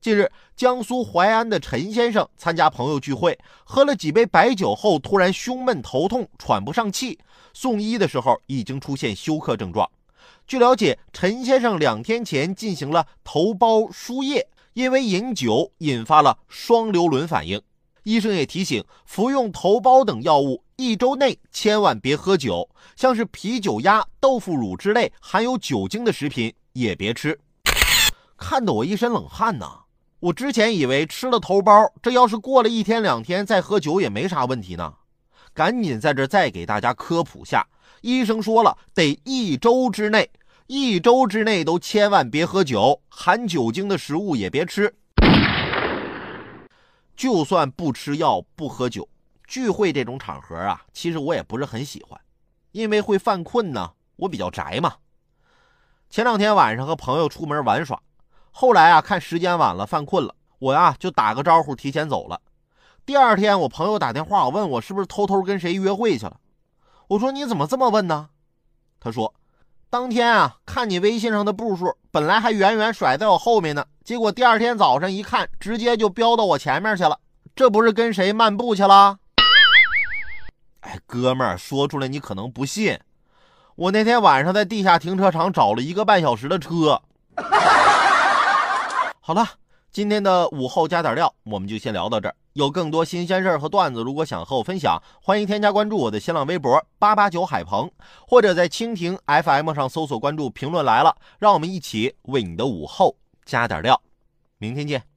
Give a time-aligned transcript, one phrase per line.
[0.00, 7.18] 近日，江苏淮安的陈先生参加朋友聚会，喝了几杯白酒后，突然胸闷头痛，喘不上气。
[7.52, 9.86] 送医的时候，已经出现休克症状。
[10.46, 17.60] 据了解，陈先生两天前进行了头孢输液，因为饮酒引发了双硫仑反应。
[18.04, 27.38] 医生也提醒，服用头孢等药物一周内千万别喝酒，像是啤酒鸭、豆腐乳之类含有酒精的食品也别吃。
[28.38, 29.80] 看得我一身冷汗呐！
[30.20, 34.92] 我之前以为吃了头孢，这要是过了一天两天再喝酒也没啥问题呢。
[35.54, 37.66] 赶紧在这再给大家科普下，
[38.02, 40.30] 医生说了，得一周之内，
[40.66, 44.94] 一周之内都千万别喝酒，含酒精的食物也别吃。
[47.16, 49.08] 就算不吃药不喝酒，
[49.46, 52.20] 聚会这种场合啊，其实我也不是很喜欢，
[52.72, 53.92] 因为会犯困呢。
[54.16, 54.96] 我比较宅嘛。
[56.10, 57.98] 前两天晚上和朋友出门玩耍，
[58.50, 62.40] 后来啊看时间晚了犯困了，我呀就打个招呼提前走了。
[63.06, 66.36] 第二天我朋友打电话我问我是不是偷偷跟谁约会去了，
[67.08, 68.28] 我说你怎么这么问呢？
[69.00, 69.34] 他说，
[69.88, 73.84] 当天啊看你微信上的步数，本来还远远甩在我后面呢。
[74.04, 77.18] 结果第二天早上一看，直接就飙到我前面去了。
[77.56, 79.18] 这不是跟谁漫步去了？
[80.80, 82.98] 哎，哥们儿，说出来你可能不信。
[83.76, 87.00] 我那天晚上在地下停车场找了一个半小时的车。
[89.30, 89.48] 好了，
[89.92, 92.34] 今天的午后加点料，我们就先聊到这儿。
[92.54, 97.88] 有更多新鲜事儿和段子，如果想和我分享，欢迎添加关注我的新浪微博八八九海鹏，
[98.26, 103.14] 或者在蜻蜓 FM 上搜索关注“评论来了”，让我们一起为你的午后。
[103.44, 104.02] 加点料，
[104.58, 105.09] 明天见。